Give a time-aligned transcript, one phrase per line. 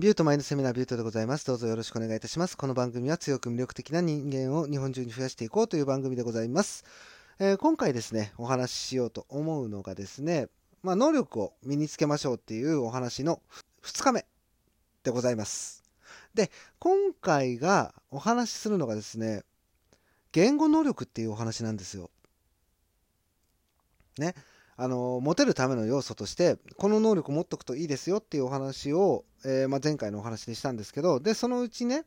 [0.00, 1.44] ビュートマインドセミナービュートでございます。
[1.44, 2.56] どうぞよろしくお願いいたします。
[2.56, 6.84] この番組は強く魅力的な人間を日本中に増やしていこうという番組でございます。
[7.40, 10.46] えー、今回ですね、お話ししようと思うのがですね、
[10.84, 13.42] まあ、能力を身につけましょうっていうお話の
[13.82, 14.24] 2日目
[15.02, 15.82] でございます。
[16.32, 19.42] で、今回がお話しするのがですね、
[20.30, 22.08] 言語能力っていうお話なんですよ。
[24.16, 24.36] ね。
[24.80, 32.04] あの、持てるための要素として、この能力持っとくといいですよっていうお話を、えー、まあ、前回のお話でしたんですけど、で、そのうちね、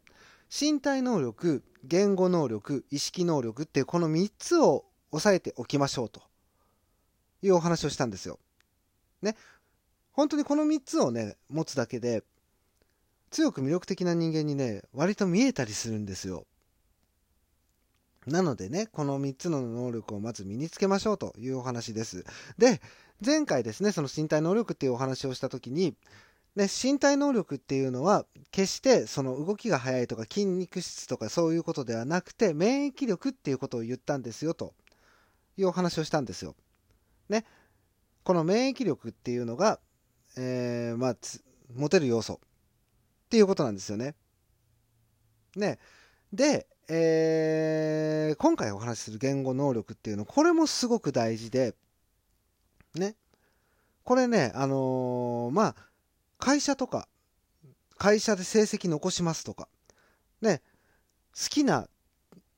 [0.49, 6.21] 身体能力、言語能力、意識能力っていうこの3つを押さえておきましょうと
[7.41, 8.39] いうお話をしたんですよ。
[9.21, 9.35] ね。
[10.13, 12.23] 本当にこの3つをね、持つだけで、
[13.31, 16.45] 強く魅力的な人間にね、割と見えたりするんですよ。
[18.27, 22.23] なのでね、この3つの能力をまず身につけましょうというお話です。
[22.57, 22.81] で、
[23.25, 25.95] 前回ですね、その身体能力っていうお話をした時に、
[26.55, 34.73] ね、身体能力っていうのは、決してその動きが速いとか筋肉質とかそういうことではなくて、免疫力っていうことを言ったんですよと
[35.57, 36.55] いうお話をしたんですよ。
[37.29, 37.45] ね。
[38.23, 39.79] この免疫力っていうのが、
[40.37, 41.15] えー、まあ、
[41.73, 42.39] 持てる要素
[43.25, 44.15] っていうことなんですよね。
[45.55, 45.79] ね。
[46.33, 51.73] で、えー、今回お話しする言語能力っていうの、これもすごく大事で、
[52.95, 53.15] ね。
[54.03, 55.75] これね、あのー、まあ、
[56.37, 57.07] 会社とか、
[57.97, 59.69] 会社で成績残しますとか、
[60.41, 60.61] ね、
[61.33, 61.87] 好きな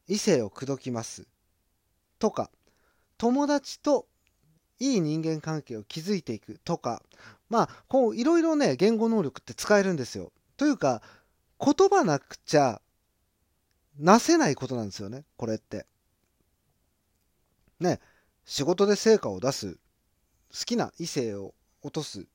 [0.08, 1.28] 異性を口説きます
[2.18, 2.50] とか、
[3.20, 4.08] 友達と
[4.80, 7.04] いい人間関係を築いていくとか、
[7.50, 10.32] まあ、こう、いろいろね、言語能力って使えるんですよ。
[10.58, 11.04] というか、
[11.64, 12.82] 言葉なくちゃ
[14.00, 15.86] なせないことなんですよね、これって。
[17.80, 18.00] ね、
[18.46, 19.74] 仕事で成果を出す、
[20.52, 22.26] 好きな異性を落とす、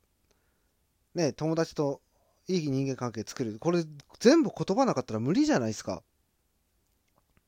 [1.14, 2.00] ね、友達と
[2.46, 3.58] いい人間関係作る。
[3.58, 3.84] これ
[4.20, 6.02] 全部言葉なかったら無理じゃないですか。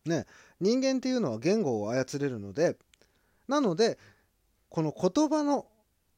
[0.05, 0.27] ね、
[0.61, 2.77] 人間っていうのは言語を操れるので、
[3.49, 3.99] なので、
[4.69, 5.67] この言葉の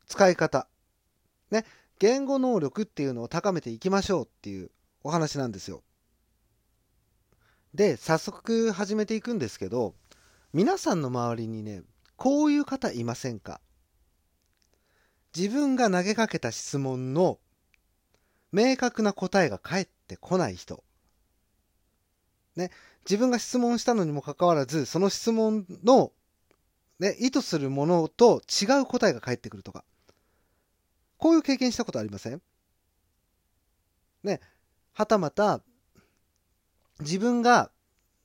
[0.07, 0.69] 使い方、
[1.51, 1.65] ね、
[1.99, 4.71] 言語能力っていうのを高めていきましょうっていう
[5.03, 5.83] お話なんですよ。
[7.75, 9.95] で、早速始めていくんですけど、
[10.53, 11.83] 皆さんの周りにね、
[12.17, 13.61] こういう方いませんか？
[15.35, 17.39] 自分が投げかけた質問の
[18.53, 20.85] 明確な答えが返ってこない人。
[22.55, 22.71] ね、
[23.07, 26.13] 自分が質問したのにもかかわらず、その質問の、
[26.99, 29.85] ね、意図するものと違う答えが返ってくるとか。
[31.17, 32.43] こういう経験したことありません？
[34.23, 34.41] ね、
[34.93, 35.63] はたまた、
[37.03, 37.71] 自分が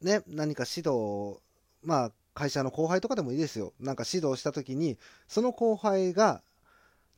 [0.02, 1.40] ね、何か指導、
[1.84, 3.74] まあ、会社の後輩とかでもいいですよ。
[3.80, 6.42] なんか指導した時に、その後輩が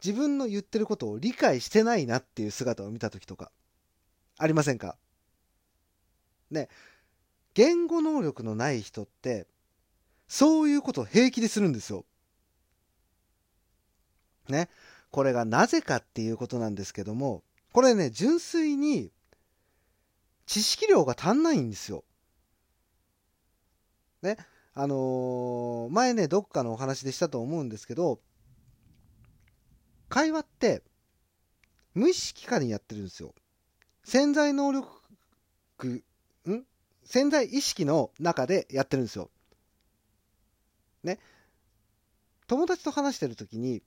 [0.04, 3.52] 自分の言ってることを理解してないなっていう姿を見た時とか、
[4.38, 4.96] ありませんか？
[6.50, 6.70] ね、
[7.54, 9.46] 言語能力のない人って、
[10.30, 12.06] そういうことを平気でするんですよ。
[14.48, 14.70] ね。
[15.12, 17.44] これがなぜかっていうことなんですけども、
[17.74, 19.12] これね、純粋に
[20.50, 22.04] 知識量が足んないんですよ。
[24.24, 24.36] ね。
[24.74, 28.20] あのー、前ね、どっかのお話でしたと思うんですけど、
[30.08, 30.82] 会話って
[31.94, 33.36] 無意識下にやってるんですよ。
[34.04, 34.88] 潜在能力、
[36.48, 36.64] ん？
[37.06, 39.30] 潜在意識の中でやってるんですよ。
[41.04, 41.20] ね。
[42.48, 43.84] 友達と話してるときに、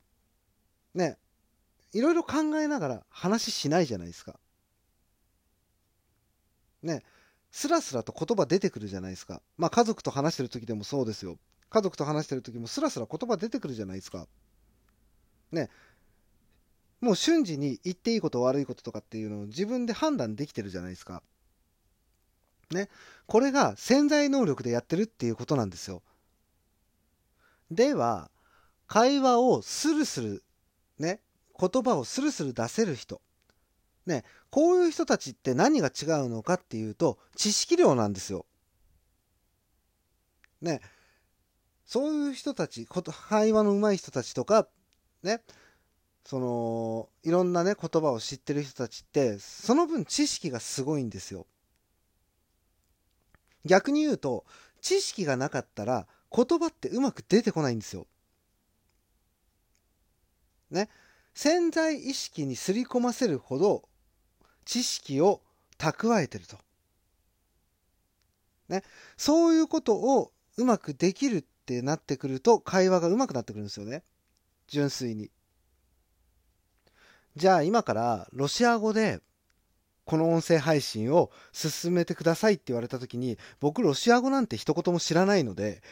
[0.95, 1.19] ね、
[1.93, 4.39] いろいろ考えながら話しないじゃないですか。
[6.83, 7.03] ね、
[7.51, 9.43] スラスラと言葉出てくるじゃないですか。
[9.57, 11.39] まあ家族と話してる時でもそうですよ。
[11.71, 14.27] 家族と話してる時もスラスラ言葉出てくるじゃないですか。
[15.53, 15.71] ね、
[17.01, 21.23] もう瞬時に言っていいこと悪いこととかっていうのを自分で判断できてるじゃないですか。
[22.71, 22.89] ね、
[23.27, 26.03] これが潜在能力でやってるっていうことなんですよ。
[27.71, 28.31] では、
[28.87, 30.45] 会話をスルスル、
[30.99, 31.21] ね、
[31.59, 33.21] 言葉をスルスル出せる人。
[34.07, 38.47] ね、こういう人たちって何が違うのかっていうと、知識量なんですよ。
[40.61, 40.81] ね、
[41.85, 44.69] そういう人たち、会話の上手い人たちとか、
[45.23, 45.43] ね、
[46.25, 51.47] その、いろんなね、言葉を知ってる人たちって、その分知識がすごいんですよ。
[53.65, 54.45] 逆に言うと、
[54.81, 58.07] 知識がなかったら、言葉ってうまく出てこないんですよ。
[60.71, 60.89] ね。
[61.35, 63.89] 潜在意識にすり込ませるほど
[64.65, 65.41] 知識を
[65.79, 66.57] 蓄えてると。
[68.69, 68.83] ね、
[69.17, 74.03] そういうことをうまくできるってなってくると会話がうまくなってくるんですよね。
[74.69, 75.31] 純粋に。
[77.37, 79.21] じゃあ今からロシア語で
[80.05, 85.83] この音声配信を進めてくださいって言われた時に、僕ロシア語なんて一言も知らないので、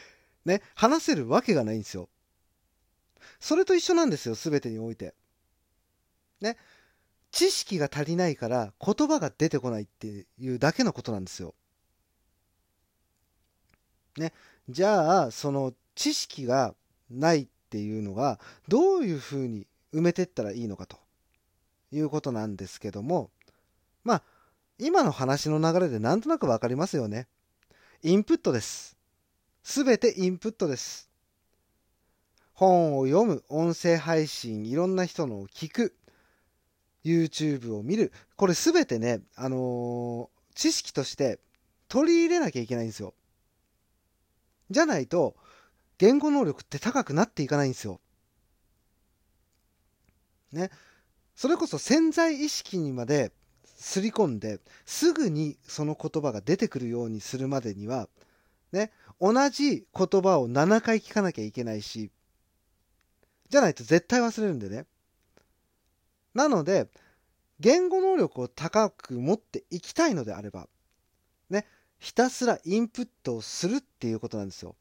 [0.45, 2.09] ね、話せるわけがないんですよ。
[3.39, 5.15] それと一緒なんですよ、すべてにおいて。
[6.41, 6.57] ね。
[7.31, 11.53] 知識が足りないから言葉が出てこないっていうだけのことなんですよ。
[14.17, 14.33] ね。
[14.69, 16.75] じゃあ、その知識が
[17.09, 20.97] ないっていうのがどういうふうに埋めてったらいいのかと
[21.91, 23.29] いうことなんですけども、
[24.03, 24.23] まあ、
[24.77, 27.27] 今の話の流れでなんとなくわかりますよね。
[28.03, 28.97] インプットです。
[29.63, 31.09] すべてインプットです。
[32.53, 35.95] 本を読む、音声配信、いろんな人のを聞く、
[37.03, 38.11] YouTube を見る。
[38.35, 41.39] これすべてね、あのー、知識として
[41.87, 43.13] 取り入れなきゃいけないんですよ。
[44.69, 45.35] じゃないと、
[45.97, 47.99] 言語能力って高くなっていかないんですよ。
[50.51, 50.69] ね。
[51.35, 53.31] それこそ潜在意識にまで
[53.81, 58.07] すり込んですぐにその言葉が出てくるようにするまでには
[58.71, 62.11] ね同じ言葉を7回聞かなきゃいけないし
[63.49, 64.85] じゃないと絶対忘れるんでね
[66.33, 66.89] なので
[67.59, 70.67] 言語能力を高く持っていきたいのであれば
[71.49, 71.65] ね
[71.99, 74.75] ひたすらインプットをするっていうことなんですよ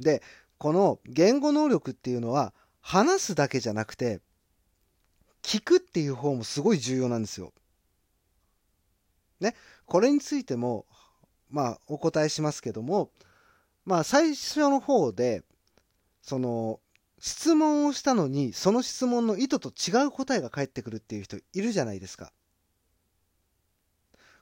[0.00, 0.22] で
[0.58, 4.20] この言語能力っていうのは話すだけじゃなくて
[5.42, 7.52] 聞くっていう方もすごい重要なんですよ。
[9.40, 9.56] ね、
[9.86, 10.86] これについても、
[11.50, 13.10] まあ、お答えしますけども、
[13.84, 15.42] まあ、最初の方で、
[16.22, 16.80] その、
[17.24, 22.32] 質問をしたのに、その質問の意図と違う答えが返ってくるっていう人いるじゃないですか。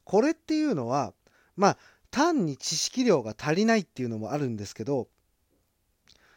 [0.04, 1.12] これっていうのは、
[1.56, 1.78] まあ、
[2.10, 5.08] 単に知識量が足りないっていうのもあるんですけど、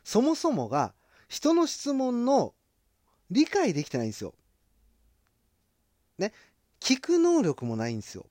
[0.04, 0.94] そもそもが
[1.30, 2.54] 人の質問の
[3.32, 4.36] 理解できてないんですよ。
[6.18, 6.34] ね、
[6.82, 8.26] 聞く能力もないんですよ。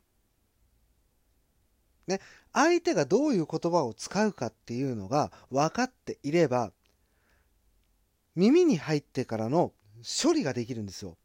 [2.06, 2.20] ね、
[2.53, 6.73] 相手がどういう言葉を使うかっていうのが分かっていれば、
[8.37, 11.17] 耳に入ってからの処理ができるんですよ。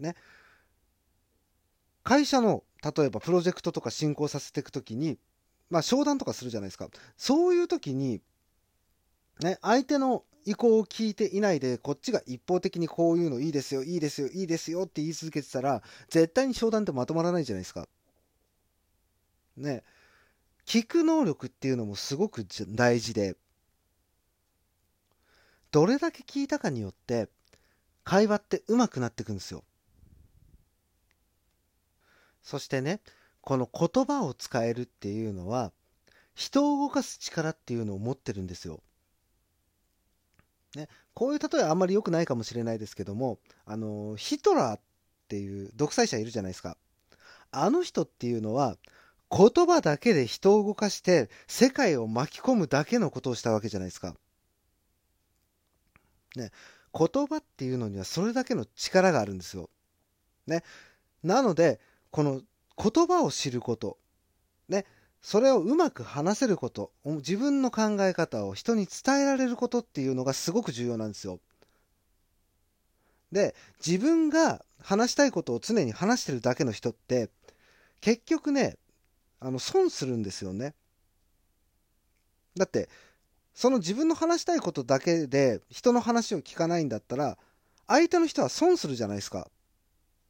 [0.00, 0.14] ね。
[2.02, 5.18] 会社の、例えばプロジェクトとか進行させていくときに、
[5.70, 6.88] まあ商談とかするじゃないですか。
[7.16, 8.22] そういうときに、
[9.40, 17.88] ね、相手の意向を聞いていないで、こっちが一方的にこういうのいいですよ、いいですよ、いいですよって言い続けてたら、絶対に商談ってまとまらないじゃないですか。
[19.56, 19.82] ね。
[20.64, 23.36] 聞く能力っていうのもすごく大事で、
[25.70, 27.28] どれだけ聞いたかによって、
[28.04, 29.64] 会話って上手くなっていくんですよ。
[32.42, 33.00] そしてね、
[33.42, 35.72] この言葉を使えるっていうのは、
[36.34, 38.80] 人を動かす力っていうのを持ってるんですよ。
[40.74, 44.80] ね、こういう例えはあんまり良くないかもしれないですけども、あの、ヒトラーっ
[45.28, 46.76] ていう独裁者いるじゃないですか。
[47.50, 48.76] あの人っていうのは、
[49.30, 54.16] 言葉だけで人を動かして世界を巻き込むだけのことをしたわけじゃないですか。
[56.36, 56.50] ね、
[56.92, 59.70] 言葉っていうのにはそれだけの力があるんですよ。
[60.46, 60.62] ね。
[61.22, 61.80] なので、
[62.10, 62.42] この
[62.76, 63.98] 言葉を知ること、
[64.68, 64.86] ね、
[65.20, 71.40] それをうまく話せること、自分の考え方を人に伝えられることっていうのがすごく重要なんですよ。
[73.32, 73.54] で、
[73.84, 77.30] 自分が話したいことを常に話してるだけの人って、
[78.00, 78.76] 結局ね、
[79.40, 80.74] あの、損するんですよね。
[82.56, 82.88] だって、
[83.58, 87.36] その自分の話したいことだけで人の話を聞かないんだったら、
[87.88, 89.50] 相手の人は損するじゃないですか。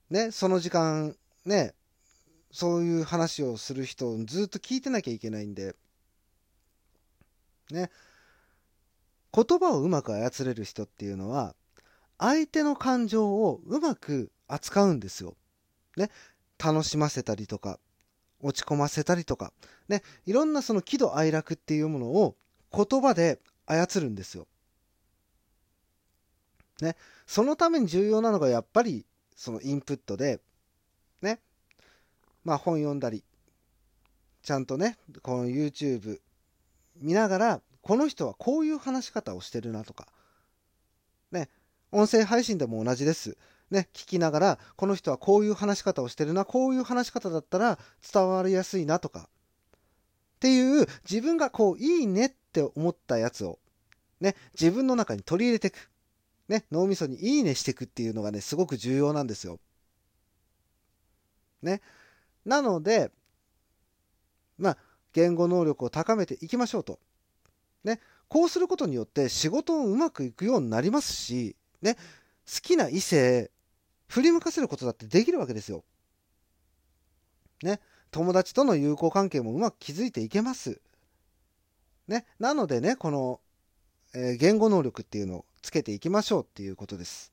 [0.08, 1.74] ね、その時間、ね、
[2.50, 5.76] そういう話をする人をずっと聞いてなきゃいけないんで、
[7.70, 7.90] ね。
[9.34, 11.54] 言葉をうまく操れる人っていうのは、
[12.16, 15.36] 相手の感情をうまく扱うんですよ。
[15.98, 16.10] ね。
[16.56, 17.78] 楽しませたりとか、
[18.40, 19.52] 落ち込ませたりとか、
[19.86, 20.02] ね。
[20.24, 22.34] いろんなその喜怒哀楽っていうものを
[22.72, 24.46] 言葉で操るんですよ。
[26.80, 26.96] ね。
[27.26, 29.04] そのために重要なのがやっぱり
[29.36, 30.40] そのインプットで、
[31.22, 31.40] ね。
[32.44, 33.22] まあ、本読んだり、
[34.42, 36.20] ちゃんとね、この YouTube
[36.96, 40.08] 見ながら、この人はこういう話し方をしてるなとか、
[41.30, 41.48] ね、
[41.92, 43.36] 音声配信でも同じです。
[43.70, 47.78] ね、聞きながら、この人はこういう話し方をしてるな、こういう話し方だったら
[48.12, 49.28] 伝わりやすいなとか、
[50.36, 53.58] っていう自分がこういいねっって思ったやつを、
[54.20, 55.90] ね、自分の中に取り入れていく。
[56.48, 59.58] ね、脳みそにいいねしていくっていうのがね、すごく重要なんですよ。
[61.62, 61.82] ね。
[62.46, 63.10] なので、
[64.56, 64.78] まあ、
[65.12, 66.98] 言語能力を高めていきましょうと。
[67.84, 73.50] ね、こうすることによって仕事をうまくいくようになりますし、ね、好きな異性
[74.08, 75.84] 振り向かせることだってできるわけですよ。
[77.62, 77.80] ね。
[78.10, 80.80] 友達との友好関係もうまく築いていけます。
[82.08, 82.26] ね。
[82.38, 83.40] なのでね、この、
[84.14, 87.30] えー、言語能力っていうのをつけていきましょうっていうことです。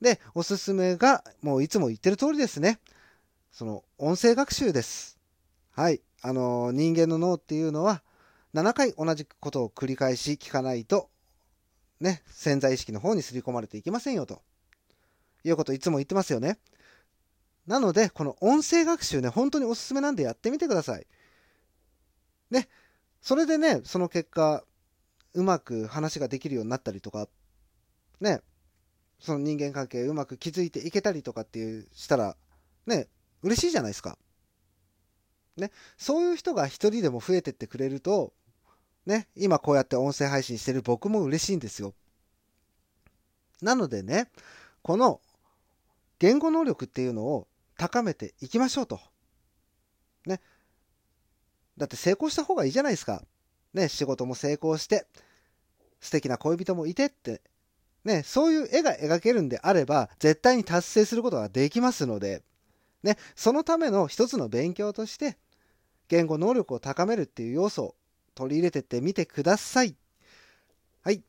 [0.00, 2.78] で、おすすめが、もういつも言ってる通りですね。
[3.50, 5.18] その、音声学習です。
[5.72, 6.00] はい。
[6.22, 8.02] あのー、人間の脳っていうのは、
[8.54, 11.10] 7回同じことを繰り返し聞かないと、
[12.00, 14.42] ね、潜在意識の方に刷り込まれていきませんよと。
[15.44, 16.58] いうこといつも言ってますよね。
[17.66, 21.06] なので、この音声学習ね、本当におすすめなんでやってみてください。
[22.50, 22.68] ね、
[23.20, 24.64] それでね、その結果、
[25.34, 27.28] うまく話ができるようになったりとか、
[28.20, 28.40] ね、
[29.20, 32.36] その人間関係うまく築いていけたりとかっていうしたら、
[32.86, 33.08] ね、
[33.42, 34.18] 嬉しいじゃないですか。
[35.56, 38.32] ね、そういう人が一人でも増えてってくれると、
[39.06, 41.94] ね、今こうやって音声配信してる僕も嬉しいんですよ。
[43.60, 44.30] なのでね、
[44.82, 45.20] この
[46.18, 49.00] 言語能力っていうのを高めていきましょうと。
[51.78, 53.22] だって成功した方がいいじゃないですか。
[53.72, 55.06] ね、仕事も成功して、
[56.00, 57.40] 素敵な恋人もいてって、
[58.04, 62.42] ね、そういう絵が描けるんであれば、絶対に達成することができますので、
[63.02, 65.36] ね、そのための一つの勉強として、
[66.08, 67.94] 言語能力を高めるっていう要素を
[68.34, 69.94] 取り入れてってみてください。
[71.02, 71.22] はい。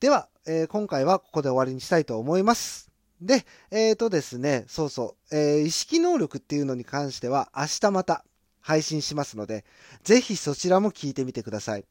[0.00, 2.90] では、えー、今回はここで終わりにしたいと思います。
[3.20, 8.24] で、えっ、ー、とですね、そうそう、えー、意識能力っていうのに関しては明日また
[8.64, 9.62] 配信しますので、
[10.04, 11.84] ぜひそちらも聞いてみてください。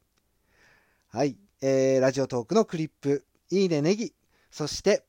[1.12, 1.38] はい。
[1.62, 4.12] えー、ラジオトークのクリップ、いいね、ネギ、
[4.50, 5.06] そして、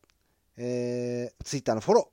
[0.59, 2.11] えー、ツイッターのフォロ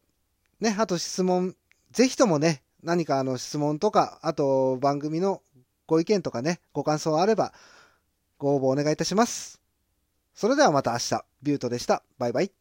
[0.62, 1.54] ー、ね、あと質問、
[1.92, 5.42] ぜひともね、何かあの質問とか、あと番組の
[5.86, 7.54] ご意見とかね、ご感想あれば、
[8.38, 9.60] ご応募お願いいたします。
[10.34, 12.04] それではまた明日、ビュートでした。
[12.18, 12.61] バイバイ。